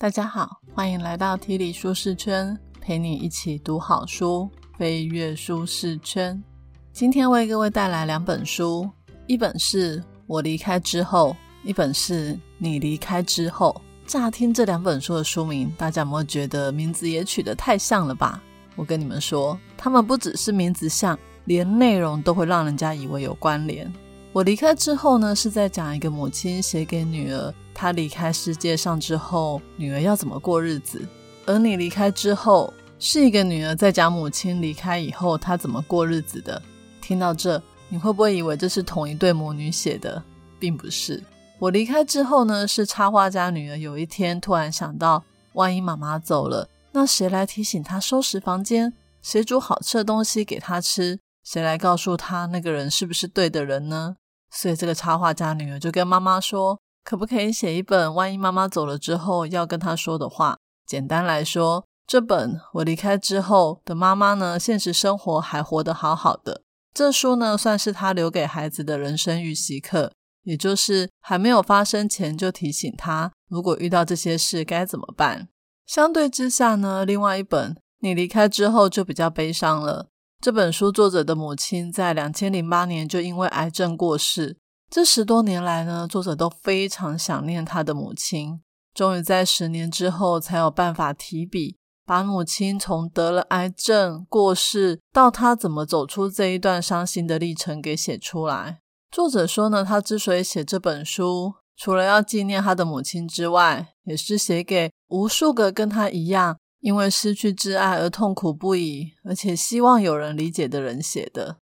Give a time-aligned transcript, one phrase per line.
[0.00, 6.42] 大家好，欢迎来到体理舒适圈，陪你一起读好书，飞跃舒适圈。
[6.90, 8.88] 今天为各位带来两本书，
[9.26, 13.78] 一本是我离开之后，一本是你离开之后。
[14.06, 18.42] 乍听这两本书的书名，大家有没有觉得名字也取得太像了吧？
[18.76, 23.92] 我跟你们说，他们不只是名字像，连内容都会让人家以为有关联。
[24.32, 27.54] 我离开之后呢，是在讲一个母亲写给女儿。
[27.80, 31.00] 他离开世界上之后，女儿要怎么过日子？
[31.46, 36.60] 而你离开之后，是一个女儿在讲母亲离开以后她怎么过日子的。
[37.00, 40.22] 听到这，你会不会以为这是同一对母女写的？
[40.58, 41.24] 并不是。
[41.58, 45.24] 我离开之后呢，是插画家女儿有一天突然想到，
[45.54, 48.92] 万一妈妈走了，那谁来提醒她收拾房间？
[49.22, 51.18] 谁煮好吃的东西给她吃？
[51.42, 54.16] 谁来告诉她那个人是不是对的人呢？
[54.50, 56.78] 所以这个插画家女儿就跟妈妈说。
[57.04, 60.58] 可不可以写一本万一妈妈走了之后要跟她说的话？
[60.86, 66.62] 简单来说，这本我离开之后的妈妈呢，现实生活还活得好好的。
[66.92, 75.48] 这书呢，算是她留给孩子的人生预习课，也就是还没有发生前就提醒他，如果遇到这些事该怎么办。
[75.86, 80.08] 相对之下呢，另外一本你离开之后就比较悲伤了。
[80.40, 84.56] 这本书作者的母亲在两千零八年就因为癌症过世。
[84.90, 88.60] 这十多年来呢，作者都非常想念他的母亲。
[88.92, 98.80] 终于在十年之后，才有办法提笔，把母亲从得了癌症过世到他怎么走出这一段伤心的历程给写出来。
[99.12, 111.58] 作者说呢，他之所以写这本书，除了要纪念他的母亲之外，也是写给无数个跟他一样因为失去挚爱而痛苦不已，而且希望有人理解的人写的。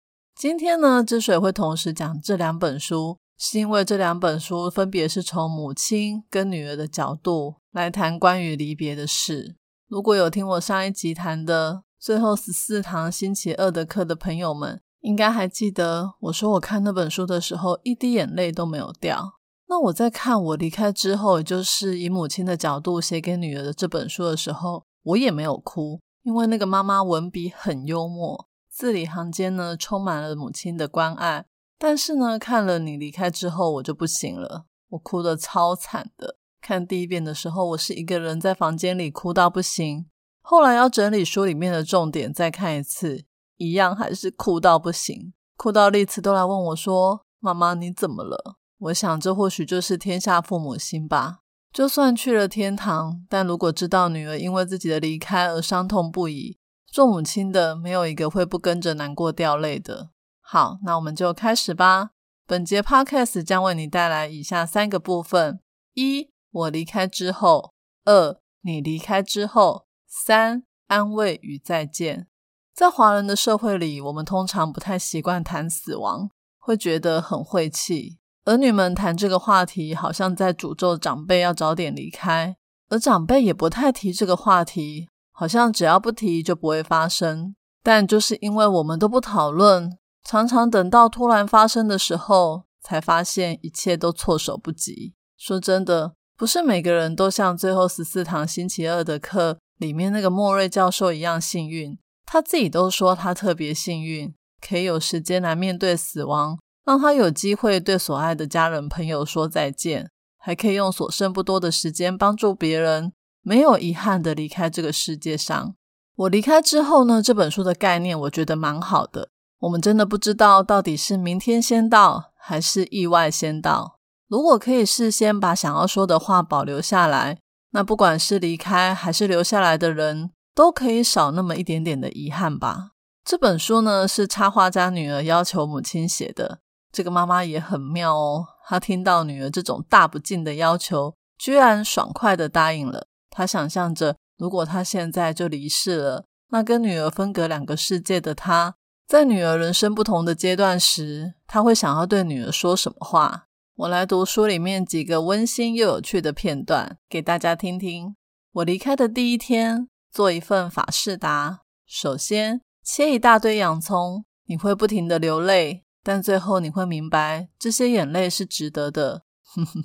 [0.45, 9.56] 今天呢，之所以会同时讲这两本书，是因为这两本书分别是从母亲跟女儿的角度来谈关于离别的事。
[9.89, 19.38] 如果有听我上一集谈的最后十四堂星期二的课的朋友们，应该还记得我说我看那本书的时候一滴眼泪都没有掉。
[19.69, 28.47] 那我在看我离开之后，也就是以母亲的角度写给女儿的这本书的时候，我也没有哭，因为那个妈妈文笔很幽默。
[28.77, 31.47] 字里行间呢，充满了母亲的关爱。
[31.79, 36.39] 但是呢，看了你离开之后，我就不行了，我哭得超惨的。
[36.61, 40.07] 看第一遍的时候，我是一个人在房间里哭到不行。
[40.43, 43.25] 后来要整理书里面的重点，再看一次，
[43.59, 51.43] 一样还是哭到不行，哭到丽慈都来问我说：“妈妈，你怎么了？”我想，这或许就是天下父母心吧。
[51.73, 56.59] 就算去了天堂，但如果知道女儿因为自己的离开而伤痛不已。
[56.94, 60.10] 做母亲的没有一个会不跟着难过掉泪的。
[60.41, 62.10] 好，那我们就开始吧。
[62.47, 65.59] 本节 podcast 将为你带来以下三个部分：
[65.94, 67.72] 一、我离开之后；
[68.05, 72.28] 二、你离开之后；三、安慰与再见。
[72.72, 76.31] 在华人的社会里，我们通常不太习惯谈死亡，
[76.61, 78.19] 会觉得很晦气。
[78.44, 82.56] 儿女们谈这个话题，好像在诅咒长辈要早点离开，
[82.88, 85.09] 而长辈也不太提这个话题。
[85.37, 95.12] 好像只要不提就不会发生，但就是因为我们都不讨论，常常等到突然发生的时候，才发现一切都措手不及。
[95.37, 104.33] 说真的，不是每个人都像最后十四堂星期二的课里面那个莫瑞教授一样幸运，他自己都说他特别幸运，
[104.67, 110.09] 可以有时间来面对死亡，让他有机会对所爱的家人朋友说再见，
[110.39, 113.12] 还可以用所剩不多的时间帮助别人。
[113.44, 115.77] 没有遗憾的离开这个世界上。
[116.16, 117.22] 我离开之后呢？
[117.22, 119.28] 这本书的概念我觉得蛮好的。
[119.60, 123.99] 我们真的不知道到底是明天先到还是意外先到。
[124.28, 127.38] 如果可以事先把想要说的话保留下来，
[127.72, 132.93] 那不管是离开还是留下来的人，都可以少那么一点点的遗憾吧。
[133.25, 136.61] 这本书呢是插画家女儿要求母亲写的。
[136.93, 143.09] 这个妈妈也很妙哦，她听到女儿这种大不敬的要求，居然爽快的答应了。
[143.37, 148.76] 他想象着，如果他现在就离世了，那跟女儿分隔两个世界的他，
[149.08, 153.47] 在女儿人生不同的阶段时，他会想要对女儿说什么话？
[153.75, 158.14] 我来读书里面几个温馨又有趣的片段给大家听听。
[158.53, 161.62] 我离开的第一天，做一份法式达。
[161.85, 169.25] 首先切一大堆洋葱，你会不停的流泪，但最后你会明白，这些眼泪是值得的。
[169.43, 169.85] 哼 哼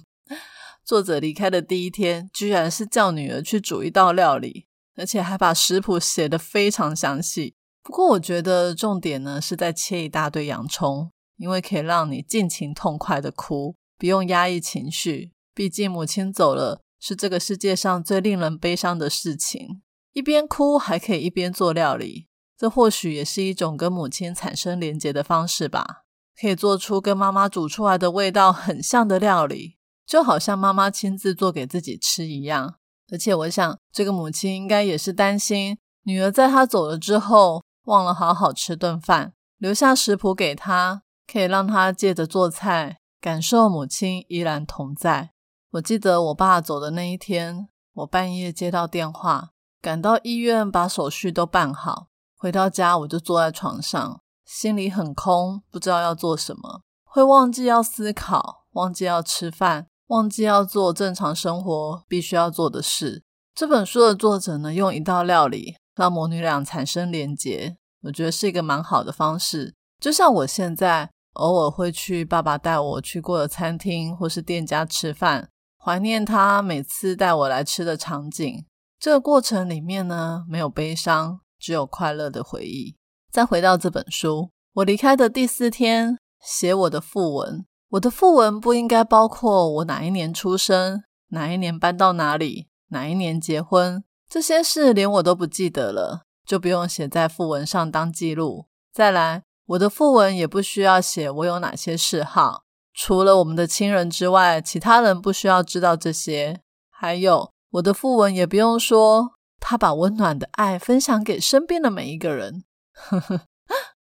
[0.89, 4.65] 作者离开的第一天，居然是叫女儿去煮一道料理，
[4.95, 7.53] 而且还把食谱写得非常详细。
[7.83, 15.31] 不过，我觉得重点呢是在切一大堆洋葱，因为可以让你尽情痛快的哭，不用压抑情绪。
[15.53, 19.83] 毕竟母亲走了，是这个世界上最令人悲伤的事情。
[20.13, 22.25] 一边哭还可以一边做料理，
[22.57, 26.06] 这或许也是一种跟母亲产生连结的方式吧。
[26.42, 29.75] 可以做出跟妈妈煮出来的味道很像的料理，
[30.09, 32.77] 就好像妈妈亲自做给自己吃一样。
[33.11, 45.29] 而且我想，这个母亲应该也是担心女儿在她走了之后，忘了好好吃顿饭，留下食谱给她，可以让她借着做菜，感受母亲依然同在。
[45.73, 59.85] 我记得我爸走的那一天，我半夜接到电话，赶到医院把手续都办好，回到家我就坐在床上，心里很空，不知道要做什么，会忘记要思考，忘记要吃饭。
[60.09, 63.21] 忘记要做正常生活必须要做的事。
[63.53, 69.75] 这本书的作者呢，用一道料理让母女俩产生连结，我觉得是一个蛮好的方式。
[70.00, 75.47] 就像我现在偶尔会去爸爸带我去过的餐厅或是店家吃饭，
[75.77, 78.65] 怀念他每次带我来吃的场景。
[79.00, 82.95] 这个过程里面呢，没有悲伤，只有快乐的回忆。
[83.31, 87.63] 再回到这本书，我离开的第四天，写我的副文。
[87.89, 98.68] 我的副文不应该包括我哪一年出生，哪一年搬到哪里，哪一年结婚这些事，连我都不记得了，就不用写在副文上当记录。
[98.94, 102.63] 再来，我的副文也不需要写我有哪些嗜好，
[102.94, 106.62] 除了我们的亲人之外，其他人不需要知道这些。
[106.92, 112.65] 还有，我的副文也不用说他把温暖的爱分享给身边的每一个人。
[112.94, 113.42] 呵呵，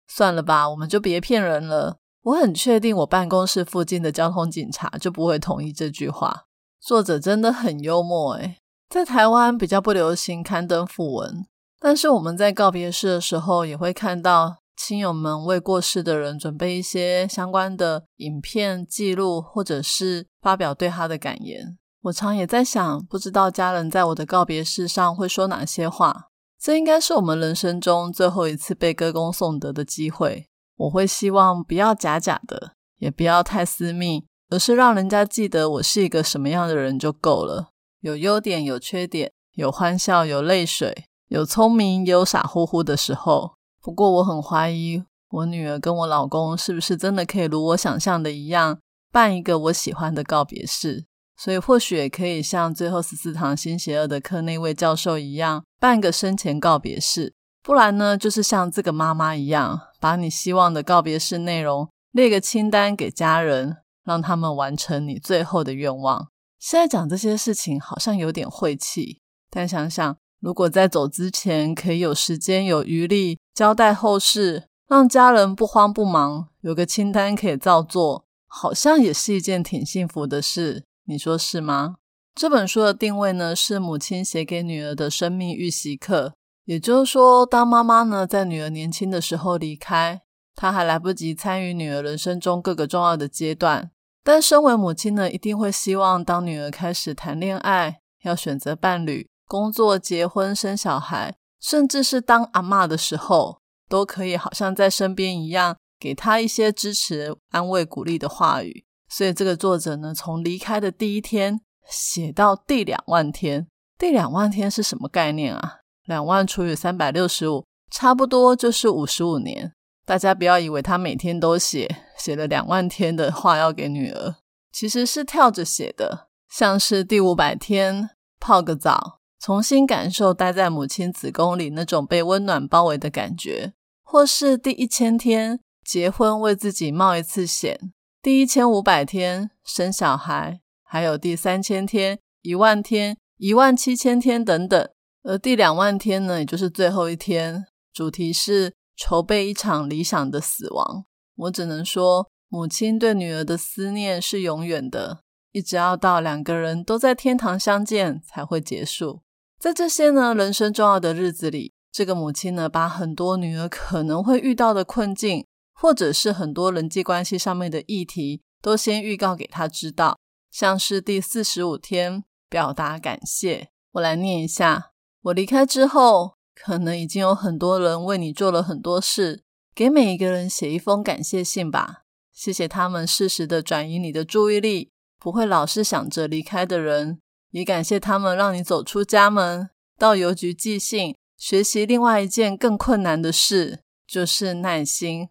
[0.07, 1.97] 算了吧，我们就别骗人了。
[2.23, 6.43] 我很确定，我办公室附近的交通警察就不会同意这句话。
[6.79, 8.57] 作者真的很幽默诶，
[8.89, 11.45] 在台湾比较不流行刊登讣文，
[11.79, 21.77] 但是我们在告别式的时候也会看到亲友们为过世的人准备一些相关的影片记录，或者是发表对他的感言。
[22.03, 26.29] 我常也在想，不知道家人在我的告别式上会说哪些话。
[26.59, 30.47] 这应该是我们人生中最后一次被歌功颂德的机会。
[30.81, 37.69] 我会希望不要假假的，也不要太私密，而是让人家记得我是一个什么样的人就够了。
[37.99, 43.51] 有优点，有缺点，有欢笑，有泪水，有聪明，也有傻乎乎的时候。
[43.79, 48.79] 不过我很怀疑，我女儿跟我老公是不是真的可以如我想象的一样，
[49.11, 51.05] 办一个我喜欢的告别式。
[51.37, 57.35] 所以或许也可以像最后十四堂新邪恶的课那位教授一样，办个生前告别式。
[57.61, 66.29] 不然呢，就是像这个妈妈一样，把你希望的告别式内容列个清单给家人，让他们完成你最后的愿望。
[66.59, 69.21] 现在讲这些事情好像有点晦气，
[69.51, 80.83] 但想想，如果在走之前可以有时间、有余力交代后事，让家人不慌不忙，有个清单可以照做，好像也是一件挺幸福的事。
[81.05, 81.97] 你说是吗？
[82.33, 86.33] 这本书的定位呢，是母亲写给女儿的生命预习课。
[86.71, 90.21] 也就是说，当妈妈呢在女儿年轻的时候离开，
[90.55, 93.91] 她还来不及参与女儿人生中各个重要的阶段。
[94.23, 103.59] 但身为母亲呢，一定会希望当女儿开始谈恋爱、要选择伴侣、工作、结婚、生小孩，甚至是当阿妈的时候，
[103.89, 108.85] 都可以好像在身边一样，给她一些支持、安慰、鼓励的话语。
[109.09, 111.59] 所以，这个作者呢，从离开的第一天
[111.89, 113.67] 写到第两万天，
[113.99, 115.79] 第两万天是什么概念啊？
[116.05, 119.73] 两万除以三百六十五，差不多就是五十五年。
[120.05, 124.35] 大家不要以为他每天都写，写了两万天的话要给女儿，
[124.71, 126.27] 其实是跳着写的。
[126.49, 133.71] 像是第五百天泡个澡，重新感受待在母亲子宫里那种被温暖包围的感觉；
[134.03, 137.77] 或是第一千天结婚，为自己冒一次险；
[138.21, 144.89] 第一千五百天生小孩，还有第三千天、一万天、一万七千天等等。
[145.23, 151.05] 而第两万天呢，也就是最后一天，主题是筹备一场理想的死亡。
[151.35, 159.21] 我只能说，母亲对女儿的思念是永远的，一直要到两个人都在天堂相见才会结束。
[159.59, 170.17] 在这些呢人生重要的日子里，这个母亲呢，把很多女儿可能会遇到的困境，或者是很多人际关系上面的议题，都先预告给她知道。
[170.49, 174.90] 像是第四十五天，表达感谢，我来念一下。
[175.23, 179.43] 我离开之后，可能已经有很多人为你做了很多事，
[179.75, 182.01] 给每一个人写一封感谢信吧。
[182.33, 187.19] 谢谢他们适时的转移你的注意力，不会老是想着离开的人。
[187.51, 195.29] 也感谢他们让你走出家门，到邮局寄信，学习另外一件更困难的事，就是耐心。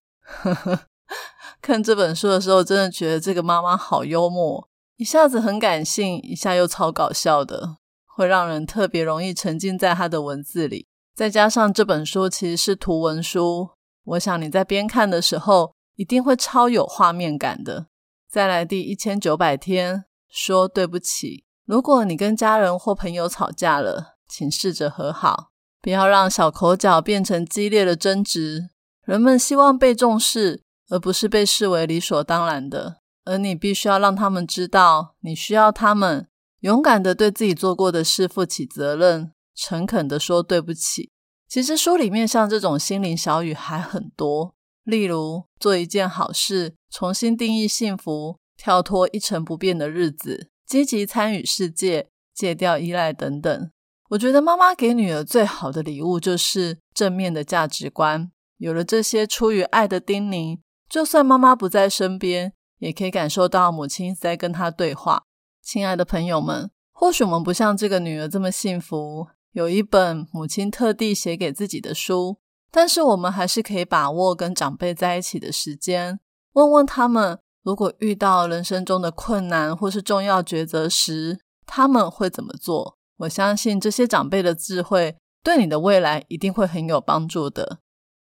[1.60, 4.68] 看这本书的时候，真的觉得这个妈妈好幽默。
[4.96, 7.78] 一下子很感性，一下又超搞笑的，
[8.20, 10.86] 会让人特别容易沉浸在他的文字里。
[11.14, 13.70] 再加上这本书其实是图文书，
[14.04, 17.86] 我想你在边看的时候一定会超有画面感的。
[18.30, 21.44] 再来第一千九百天，说对不起。
[21.64, 25.48] 如果你跟家人或朋友吵架了，请试着和好，
[25.80, 28.68] 不要让小口角变成激烈的争执。
[29.06, 32.98] 人们希望被重视，而不是被视为理所当然的。
[33.24, 36.28] 而你必须要让他们知道，你需要他们
[36.60, 41.10] 勇敢的对自己做过的事负起责任，诚恳的说对不起。
[41.48, 53.70] 其实书里面像这种心灵小语还很多，例如做一件好事，重新定义幸福，跳脱一成不变的日子，积极参与世界，戒掉依赖等等。
[54.10, 58.30] 我觉得妈妈给女儿最好的礼物就是正面的价值观。
[58.58, 62.52] 有了这些出于爱的叮咛，就算妈妈不在身边。
[62.80, 65.24] 也可以感受到母亲在跟她对话。
[65.72, 72.38] 亲爱的朋友们，或许我们不像这个女儿这么幸福，有一本母亲特地写给自己的书，
[72.72, 76.18] 但是我们还是可以把握跟长辈在一起的时间，
[76.54, 82.98] 问问他们，如果遇到人生中的困难或是重要抉择时，他们会怎么做？
[83.18, 87.78] 我相信这些长辈的智慧对你的未来一定会很有帮助的。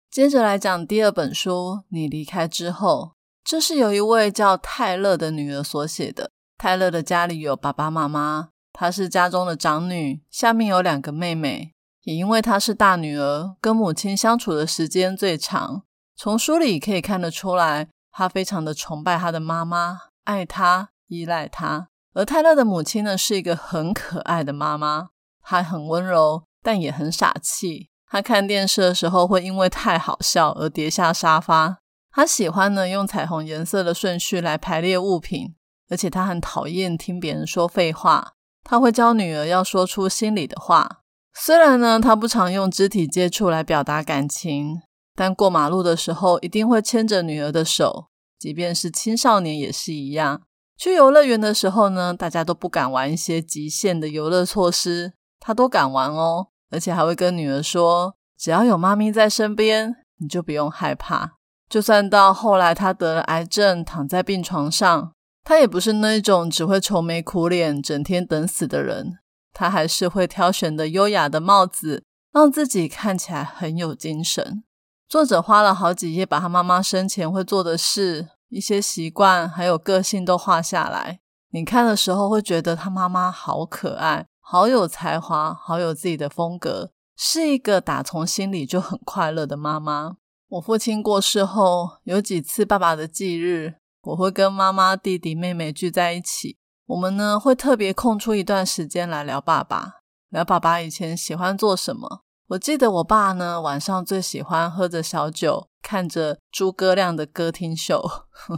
[0.09, 3.15] 接着来讲第二本书，你离开之后。
[3.43, 6.31] 这是由一位叫泰勒的女儿所写的。
[6.63, 11.73] 泰勒的家里有爸爸妈妈，她是家中的长女，下面有两个妹妹。
[12.03, 15.83] 也因为她是大女儿，跟母亲相处的时间最长。
[16.15, 21.89] 从书里可以看得出来，她非常的崇拜她的妈妈，爱她，依赖她。
[22.13, 25.09] 而泰勒的母亲呢，是一个很可爱的妈妈，
[25.41, 27.89] 她很温柔，但也很傻气。
[28.09, 31.79] 她看电视的时候，会因为太好笑而跌下沙发。
[32.09, 35.55] 她喜欢呢用彩虹颜色的顺序来排列物品，
[35.93, 38.33] 而且他很讨厌听别人说废话。
[38.63, 41.03] 他会教女儿要说出心里的话。
[41.35, 44.81] 虽然呢他不常用肢体接触来表达感情，
[45.15, 48.07] 但过马路的时候一定会牵着女儿的手。
[48.39, 50.41] 即便是青少年也是一样。
[50.75, 61.33] 去游乐园的时候呢，大家都不敢玩一些极限的游乐措施，他都敢玩哦，而且还会跟女儿说：“只要有妈咪在身边，你就不用害怕。”
[61.69, 69.19] 就算到后来他得了癌症，躺在病床上，他也不是那种只会愁眉苦脸、整天等死的人。
[69.51, 74.63] 他还是会挑选的优雅的帽子，让自己看起来很有精神。
[75.07, 81.19] 作者花了好几页，把他妈妈生前会做的事、一些习惯还有个性都画下来。
[81.51, 90.15] 你看的时候会觉得他妈妈好可爱，好有才华，好有自己的风格，是一个打从心里就很快乐的妈妈。
[90.49, 96.57] 我父亲过世后，有几次爸爸的忌日，我会跟妈妈、弟弟、妹妹聚在一起。
[96.87, 102.23] 我们呢会特别空出一段时间来聊爸爸，聊爸爸以前喜欢做什么。
[102.47, 108.03] 我记得我爸呢晚上最喜欢喝着小酒，看着诸葛亮的歌厅秀，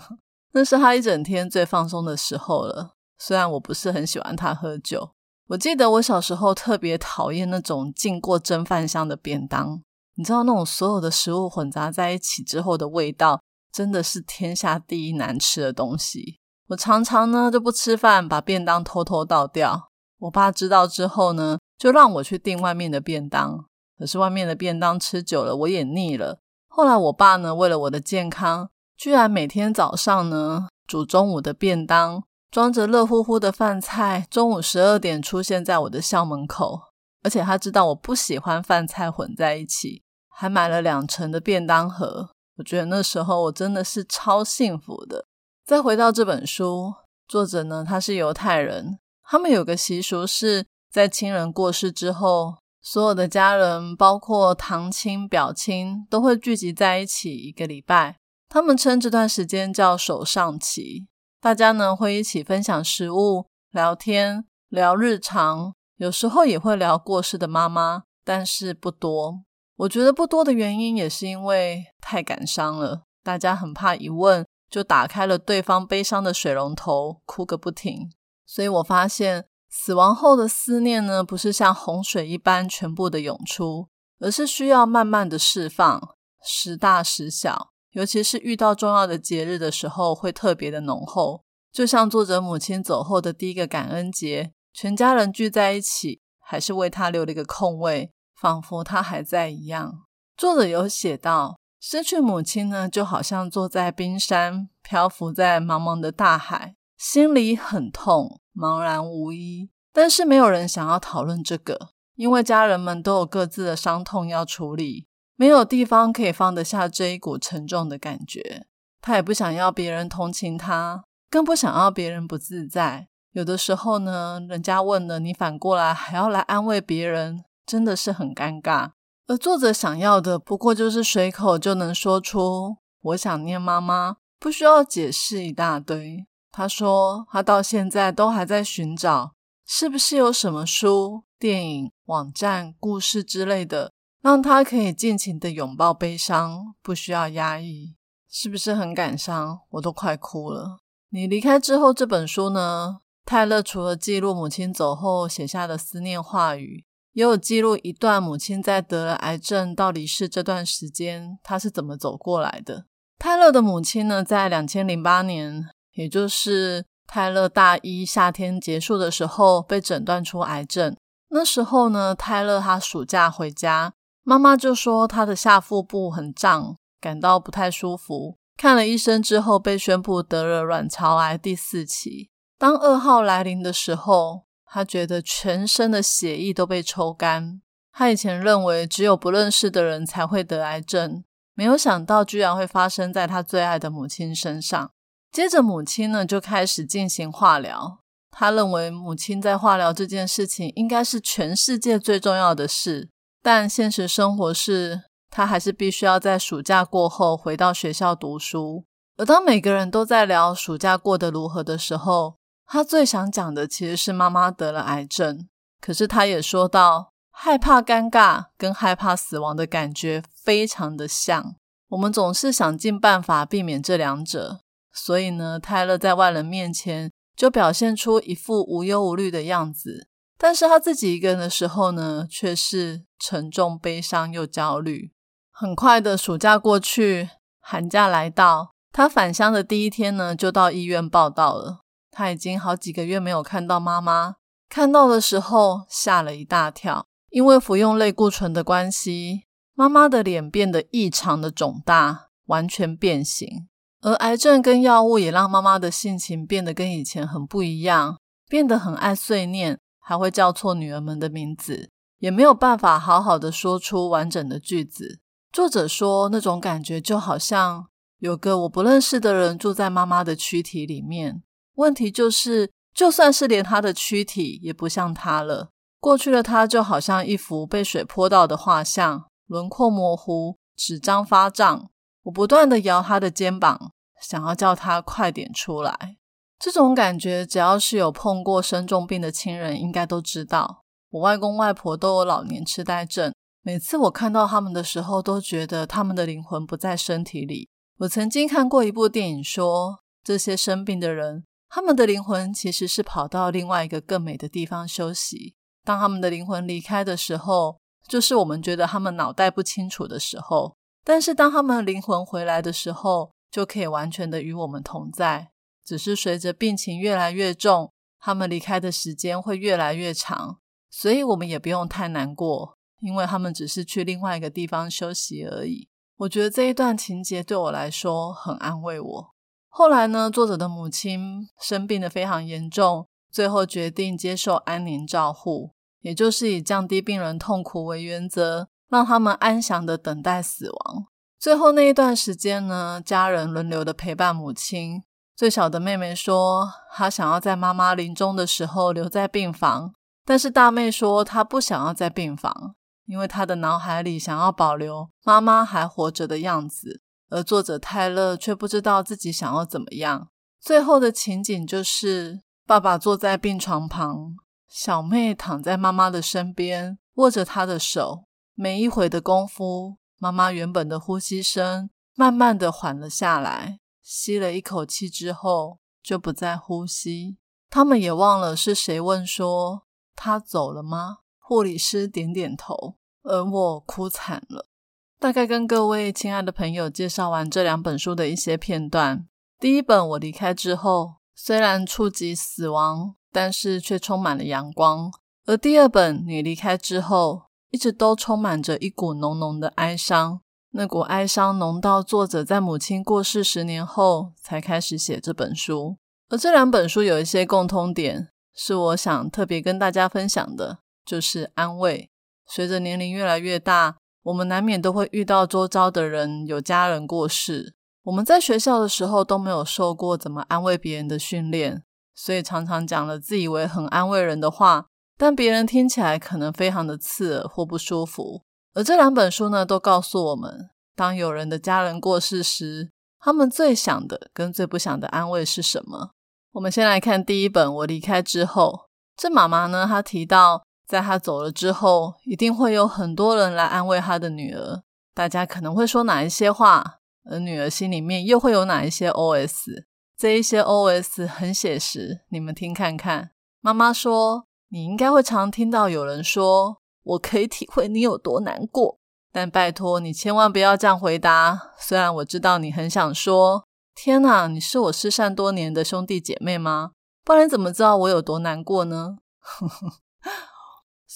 [0.53, 2.95] 那是他一整天最放松的时候了。
[3.19, 5.11] 虽然我不是很喜欢他喝酒，
[5.49, 9.83] 我记得我小时候特别讨厌那种进过蒸饭香的便当。
[10.15, 13.39] 你知道那种所有的食物混杂在一起之后的味道，
[13.75, 16.39] 真的是天下第一难吃的东西。
[16.69, 19.89] 我常常呢就不吃饭，把便当偷偷倒掉。
[20.19, 23.65] 我爸知道之后呢，就让我去订外面的便当。
[23.99, 26.39] 可是外面的便当吃久了，我也腻了。
[26.69, 36.79] 后来我爸呢，为了我的健康，居然每天早上呢煮中午的便当，装着热乎乎的饭菜，中午十二点出现在我的校门口。
[37.23, 40.03] 而且他知道我不喜欢饭菜混在一起。
[40.37, 45.25] 还买了两层的便当盒，我觉得那时候我真的是超幸福的。
[45.65, 46.93] 再回到这本书，
[47.27, 58.17] 作者呢他是犹太人，他们有个习俗是在亲人过世之后，所有的家人，包括堂亲、表亲，都会聚集在一起一个礼拜。
[58.47, 61.07] 他们称这段时间叫守上期，
[61.41, 69.41] 大家呢会一起分享食物、聊天、聊日常，有时候也会聊过世的妈妈，但是不多。
[69.77, 78.09] 我觉得不多的原因也是因为太感伤了，大家很怕一问就打开了对方悲伤的水龙头，哭个不停。
[78.45, 83.89] 所以我发现死亡后的思念呢，不是像洪水一般全部的涌出，
[84.19, 86.01] 而是需要慢慢的释放，
[86.43, 87.71] 时大时小。
[87.91, 91.43] 尤其是遇到重要的节日的时候，会特别的浓厚。
[91.71, 98.11] 就像作者母亲走后的第一个感恩节，全家人聚在一起，还是为他留了一个空位。
[98.35, 100.03] 仿佛他还在一样。
[100.37, 106.75] 作者有写到，失去母亲呢，就好像坐在冰山，漂浮在茫茫的大海。
[106.97, 109.69] 心里很痛，茫然无依。
[109.93, 118.65] 但是没有人想要讨论这个，因为家人们都有各自的伤痛要处理，没有地方可以放得下这一股沉重的感觉。
[119.01, 123.07] 他也不想要别人同情他，更不想要别人不自在。
[123.31, 128.91] 有的时候呢，人家问了，你反过来还要来安慰别人，真的是很尴尬。
[129.27, 136.27] 而作者想要的，不过就是随口就能说出“我想念妈妈”，不需要解释一大堆。
[136.51, 139.33] 他说，他到现在都还在寻找。
[139.67, 143.91] 是不是有什么书、电影、网站、故事之类的，
[144.21, 147.95] 让他可以尽情的拥抱悲伤，不需要压抑？
[148.29, 149.61] 是不是很感伤？
[149.71, 150.77] 我都快哭了。
[151.09, 152.99] 你离开之后，这本书呢？
[153.25, 162.85] 泰勒除了记录母亲走后写下的思念话语，也有记录一段母亲在得了癌症到离世这段时间，他是怎么走过来的。
[163.17, 166.85] 泰勒的母亲呢，在两千零八年，也就是。
[167.07, 170.97] 泰勒大一夏天结束的时候被诊断出癌症。
[171.29, 173.93] 那时候呢，泰勒他暑假回家，
[174.23, 178.39] 妈妈就说他的下腹部很胀，感到不太舒服。
[178.57, 182.31] 看了医生之后，被宣布得了卵巢癌第四期。
[182.57, 184.44] 当噩耗来临的时候，
[184.75, 187.61] 他觉得全身的血液都被抽干。
[187.93, 194.91] 他以前认为只有不认识的人才会得癌症，没有想到居然会发生在他最爱的母亲身上。
[195.31, 197.99] 接着，母亲呢就开始进行化疗。
[198.29, 203.07] 他认为母亲在化疗这件事情应该是全世界最重要的事，
[203.41, 208.83] 但现实生活是，他还是必须要在暑假过后回到学校读书。
[209.15, 212.35] 而当每个人都在聊暑假过得如何的时候，
[212.67, 215.47] 他最想讲的其实是妈妈得了癌症。
[215.79, 221.55] 可是他也说到，害怕尴尬跟害怕死亡的感觉非常的像，
[221.89, 224.61] 我们总是想尽办法避免这两者。
[224.91, 230.07] 所以呢，泰勒在外人面前就表现出一副无忧无虑的样子，
[230.37, 235.11] 但是他自己一个人的时候呢，却是沉重、悲伤又焦虑。
[235.51, 241.84] 很快的暑假过去，寒假来到，他返乡的第一天呢，就到医院报道了。
[242.17, 244.35] 他已经好几个月没有看到妈妈，
[244.69, 253.67] 看到的时候吓了一大跳，因为服用类固醇的关系，妈妈的脸变得异常的肿大，完全变形。
[253.99, 265.19] 而癌症跟药物也让妈妈的性情变得跟以前很不一样，变得很爱碎念，还会叫错女儿们的名字，也没有办法好好的说出完整的句子。
[265.51, 267.87] 作者说，那种感觉就好像
[268.19, 271.41] 有个我不认识的人住在妈妈的躯体里面。
[271.75, 275.69] 问题就是，就算是连他的躯体也不像他了。
[275.99, 281.89] 过去的他就好像一幅被水泼到的画像，轮廓模糊，纸张发胀。
[282.23, 283.91] 我不断的摇他的肩膀。
[284.21, 286.17] 想要叫他快点出来，
[286.57, 290.83] 这种感觉，只要是有碰过生重病的亲人，应该都知道。
[291.11, 297.69] 我外公外婆都有老年痴呆症，每次我看到他们的时候，都觉得他们的灵魂不在身体里。
[297.99, 301.43] 我曾经看过一部电影，说这些生病的人，
[301.75, 305.55] 他们的灵魂其实是跑到另外一个更美的地方休息。
[305.83, 310.77] 当他们的灵魂离开的时候，就是我们觉得他们脑袋不清楚的时候。
[311.03, 315.51] 但是当他们的灵魂回来的时候，就可以完全的与我们同在，
[315.83, 320.59] 只是随着病情越来越重，他们离开的时间会越来越长，
[320.89, 325.89] 所以我们也不用太难过，因为他们只是去另外一个地方休息而已。
[326.19, 329.34] 我觉得这一段情节对我来说很安慰我。
[329.77, 341.07] 后来呢，作者的母亲生病的非常严重，最后决定接受安宁照护，也就是以降低病人痛苦为原则，让他们安详的等待死亡。
[341.37, 345.03] 最后那一段时间呢，家人轮流的陪伴母亲。
[345.35, 357.01] 最小的妹妹说，她想要在妈妈临终的时候留在病房，但是大妹说她不想要在病房，因为她的脑海里想要保留妈妈还活着的样子。
[357.29, 360.29] 而作者泰勒却不知道自己想要怎么样。
[360.59, 364.35] 最后的情景就是，爸爸坐在病床旁，
[364.67, 369.97] 小妹躺在妈妈的身边，握着她的手，没一会的功夫。
[370.17, 377.37] 妈妈原本的呼吸声慢慢的缓了下来，吸了一口气之后就不再呼吸。
[377.69, 379.85] 他们也忘了是谁问说
[380.15, 381.17] 他走了吗？
[381.37, 384.69] 护理师点点头，而我哭惨了。
[385.19, 389.27] 大概跟各位亲爱的朋友介绍完这两本书的一些片段。
[389.59, 395.11] 第一本我离开之后，虽然触及死亡，但是却充满了阳光。
[395.45, 397.43] 而第二本你离开之后。
[397.71, 400.39] 一直都充满着一股浓浓的哀伤，
[400.71, 405.97] 那股哀伤浓到作者在母亲过世十年后才开始写这本书。
[406.29, 412.09] 而这两本书有一些共通点，是我想特别跟大家分享的，就是安慰。
[412.47, 417.75] 随着年龄越来越大，我们难免都会遇到周遭的人有家人过世。
[418.05, 421.83] 我们在学校的时候都没有受过怎么安慰别人的训练，
[422.15, 428.41] 所以常常讲了自以为很安慰人的话，但别人听起来可能非常的刺耳或不舒服。
[428.73, 436.09] 而这两本书呢，都告诉我们，当有人的家人过世时，他们最想的跟最不想的安慰是什么？
[436.53, 437.71] 我们先来看第一本。
[437.75, 444.83] 我离开之后，这妈妈呢，她提到，在他走了之后，一定会有很多人来安慰他的女儿。
[445.13, 449.83] 大家可能会说哪一些话，而女儿心里面又会有哪一些 OS？
[450.17, 453.31] 这一些 OS 很写实，你们听看看。
[453.61, 458.99] 妈妈说：“你应该会常听到有人说，我可以体会你有多难过，
[459.31, 461.71] 但拜托你千万不要这样回答。
[461.79, 466.91] 虽然我知道你很想说。”天哪，你是我失散多年的兄弟姐妹吗？
[467.23, 469.15] 不然怎么知道我有多难过呢？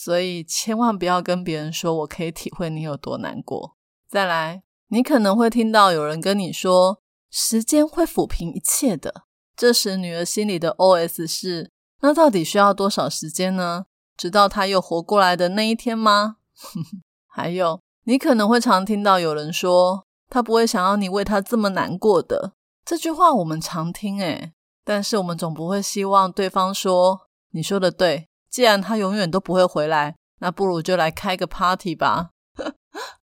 [0.01, 3.75] 所以千万不要跟别人说我可以体会你有多难过。
[4.07, 9.23] 再来，你可能会听到有人跟你说时间会抚平一切的。
[9.57, 13.87] 这时女儿心里的 OS 是：那到底需要多少时间呢？
[14.15, 16.37] 直到他又活过来的那一天吗？
[17.27, 22.53] 还有，你可能会常听到有人说他不会想要你为他这么难过的。
[22.85, 24.53] 这句话我们常听诶，
[24.85, 32.31] 但是我们总不会希望对方说：“你说的对，既然他永远都不会回来，那不如就来开个 party 吧。”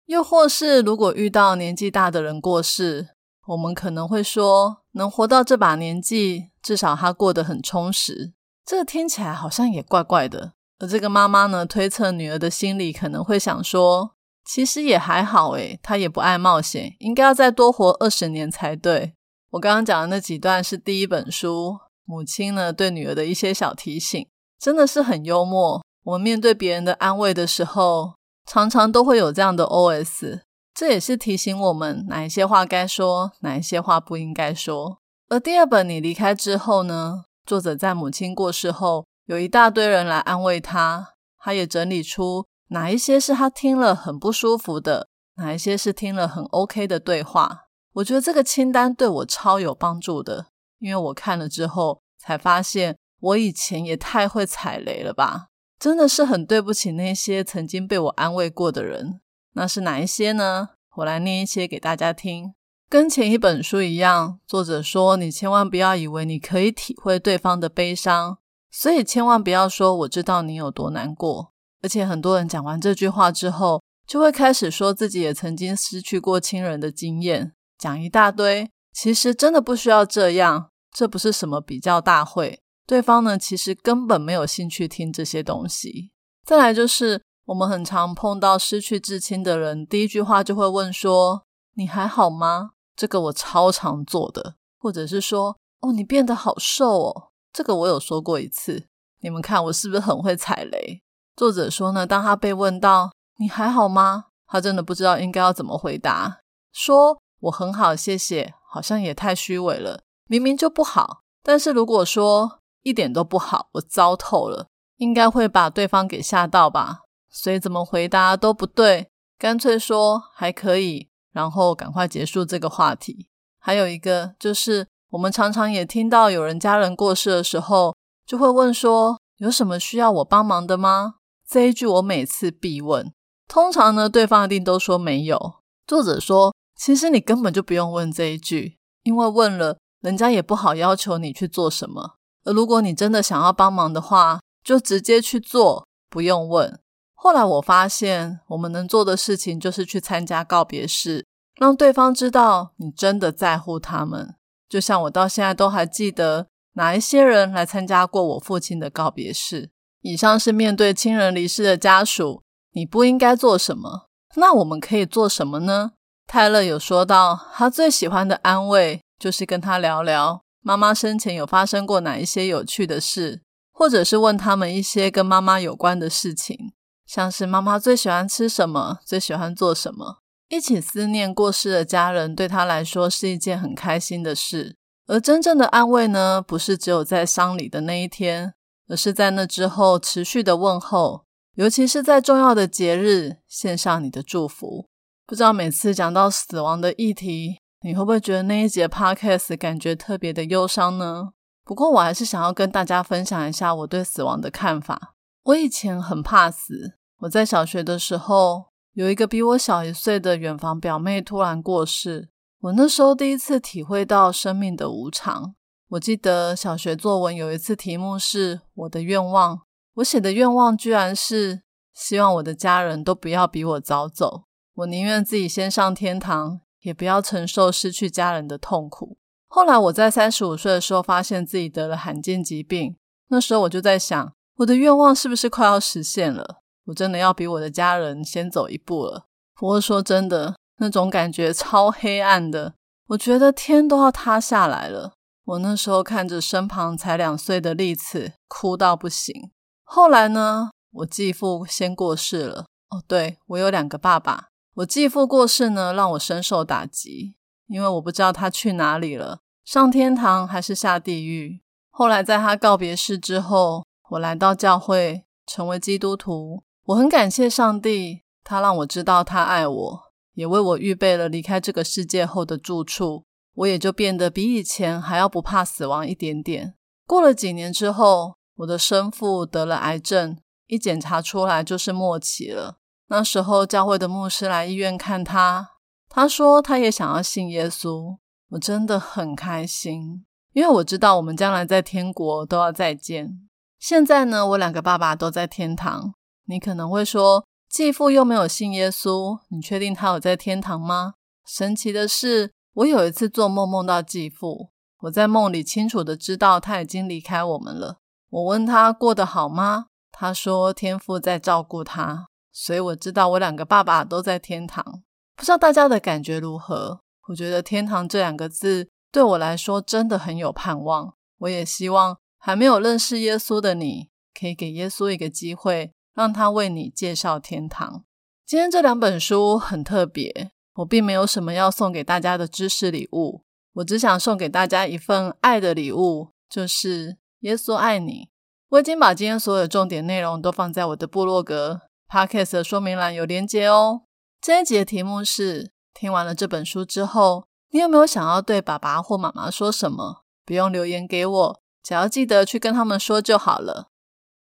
[0.07, 3.09] 又或是如果遇到年纪大的人过世，
[3.47, 8.33] 我们可能会说：“能活到这把年纪，至少他过得很充实。”
[8.65, 10.53] 这听起来好像也怪怪的。
[10.79, 19.13] 而这个妈妈呢，推测女儿的心里可能会想说：“其实也还好诶，她也不爱冒险，应该要再多活二十年才对。”
[19.51, 24.27] 我刚刚讲的那几段是第一本书，母亲呢对女儿的一些小提醒，
[24.61, 25.83] 真的是很幽默。
[26.03, 28.13] 我们面对别人的安慰的时候，
[28.45, 30.41] 常常都会有这样的 OS，
[30.75, 34.99] 这也是提醒我们哪一些话该说，哪一些话不应该说。
[35.29, 47.65] 而第二本你离开之后呢，作者在母亲过世后，有一大堆人来安慰他，他也整理出哪一些是他听了很不舒服的，哪一些是听了很 OK 的对话。
[47.93, 50.45] 我觉得这个清单对我超有帮助的，
[50.77, 55.47] 因为我看了之后才发现，我以前也太会踩雷了吧！
[55.79, 59.21] 真的是很对不起那些曾经被我安慰过的人。
[59.53, 60.69] 那是哪一些呢？
[60.97, 62.53] 我来念一些给大家听。
[62.89, 68.37] 跟前一本书一样，作者说你千万不要以为你可以体会对方的悲伤，
[68.69, 71.53] 所以千万不要说我知道你有多难过。
[71.81, 77.53] 而且很多人讲完这句话之后，就会开始说自己也曾经失去过亲人的经验。
[77.77, 80.69] 讲一大堆，其实真的不需要这样。
[80.93, 86.11] 这不是什么比较大会，对方呢其实根本没有兴趣听这些东西。
[86.43, 91.43] 再来就是，我们很常碰到失去至亲的人，第一句话就会问说
[91.75, 98.87] ：“你还好吗？”这个我超常做的，或者是说：“哦，你变得好瘦哦。”这个我有说过一次。
[99.21, 101.01] 你们看我是不是很会踩雷？
[101.37, 106.41] 作者说呢，当他被问到“你还好吗”，他真的不知道应该要怎么回答，
[106.73, 107.21] 说。
[107.43, 108.53] 我很好，谢谢。
[108.69, 111.21] 好像也太虚伪了，明明就不好。
[111.41, 114.67] 但是如果说一点都不好，我糟透了，
[114.97, 117.01] 应该会把对方给吓到吧？
[117.29, 123.29] 所以怎么回答都不对，干脆说还可以，然后赶快结束这个话题。
[123.59, 131.15] 还有一个就是，我们常常也听到有人家人过世的时候，就会问说有什么需要我帮忙的吗？
[131.47, 133.13] 这一句我每次必问，
[133.47, 135.55] 通常呢对方一定都说没有。
[135.85, 136.53] 作者说。
[136.73, 142.15] 其实你根本就不用问这一句，因为问了，人家也不好要求你去做什么。
[142.43, 146.79] 而如果你真的想要帮忙的话，就直接去做，不用问。
[147.13, 151.25] 后来我发现，我们能做的事情就是去参加告别式，
[151.59, 154.35] 让对方知道你真的在乎他们。
[154.67, 159.69] 就像我到现在都还记得哪一些人来参加过我父亲的告别式。
[160.01, 164.07] 以上是面对亲人离世的家属，你不应该做什么。
[164.35, 165.91] 那我们可以做什么呢？
[166.25, 176.73] 泰勒有说到，他最喜欢的安慰就是跟他聊聊妈妈生前有发生过哪一些有趣的事，或者是问他们一些跟妈妈有关的事情，
[177.05, 180.19] 像是妈妈最喜欢吃什么，最喜欢做什么。
[180.49, 184.75] 一起思念过世的家人，对他来说是一件很开心的事。
[185.07, 188.53] 而真正的安慰呢，不是只有在丧礼的那一天，
[188.87, 194.87] 而是在那之后持续的问候，尤其是在重要的节日，献上你的祝福。
[195.25, 201.29] 不知道每次讲到死亡的议题，你会不会觉得那一节 podcast 感觉特别的忧伤呢？
[201.63, 205.15] 不过我还是想要跟大家分享一下我对死亡的看法。
[205.43, 206.93] 我以前很怕死。
[207.21, 212.29] 我在小学的时候，有一个比我小一岁的远房表妹突然过世，
[212.61, 215.55] 我那时候第一次体会到生命的无常。
[215.89, 219.61] 我记得小学作文有一次题目是我的愿望，
[219.95, 221.63] 我写的愿望居然是
[221.93, 224.43] 希望我的家人都不要比我早走，
[224.75, 229.17] 我宁愿自己先上天堂，也不要承受失去家人的痛苦。
[229.47, 232.95] 后来我在三十五岁的时候，发现自己得了罕见疾病。
[233.27, 236.61] 那时候我就在想，我的愿望是不是快要实现了？
[236.85, 239.25] 我真的要比我的家人先走一步了。
[239.55, 242.73] 不过说真的，那种感觉超黑暗的，
[243.09, 245.13] 我觉得天都要塌下来了。
[245.45, 249.51] 我那时候看着身旁才两岁的丽子，哭到不行。
[249.83, 252.65] 后来呢，我继父先过世了。
[252.89, 257.35] 哦，对我有两个爸爸，我继父过世呢，让我深受打击。
[257.67, 261.61] 因为我不知道他去哪里了，上天堂还是下地狱。
[261.89, 266.63] 后来在他告别式之后，我来到教会，成为基督徒。
[266.87, 269.99] 我很感谢上帝，他让我知道他爱我，
[270.33, 273.23] 也为我预备了离开这个世界后的住处。
[273.53, 276.73] 我也就变得比以前还要不怕死亡一点点。
[277.07, 282.79] 过了几年之后，我的生父得了癌症，一检查出来就是末期了。
[283.11, 285.71] 那时候教会的牧师来医院看他。
[286.07, 288.15] 他说他也想要信耶稣，
[288.51, 293.49] 我真的很开心，因为我知道我们将来在天国都要再见。
[293.77, 296.13] 现在呢，我两个爸爸都在天堂。
[296.45, 301.15] 你可能会说，继父又没有信耶稣，你确定他有在天堂吗？
[301.45, 304.69] 神奇的是，我有一次做梦梦到继父，
[305.01, 307.97] 我在梦里清楚的知道他已经离开我们了。
[308.29, 309.87] 我问他过得好吗？
[310.13, 315.03] 他说天父在照顾他，所以我知道我两个爸爸都在天堂。
[315.35, 317.01] 不知道大家的感觉如何？
[317.29, 321.15] 我觉得“天堂”这两个字对我来说真的很有盼望。
[321.39, 324.09] 我也希望还没有认识耶稣的你，
[324.39, 328.03] 可以给耶稣一个机会，让他为你介绍天堂。
[328.45, 333.43] 今天这两本书很特别，我并没有什么要送给大家的知识礼物，
[333.75, 338.29] 我只想送给大家一份爱的礼物，就是耶稣爱你。
[338.69, 344.01] 我已经把今天所有重点内容都放在我的部落格 Podcast 的说明栏有连接哦。
[344.41, 350.23] 这一集的题目是：听完了这本书之后，你有没有想要对爸爸或妈妈说什么？
[350.45, 353.87] 不用留言给我，只要记得去跟他们说就好了。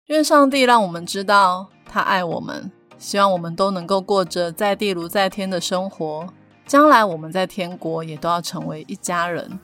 [0.07, 6.27] 愿上帝让我们知道他爱我们，希望我们都能够过着在地如在天的生活。
[6.67, 9.61] 将来我们在天国也都要成为一家人。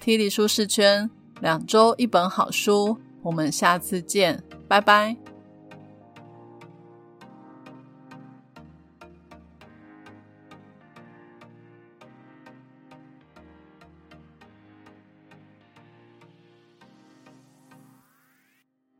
[0.00, 1.10] 体力舒适圈，
[1.42, 5.29] 两周一本好书，我们下次见，拜拜。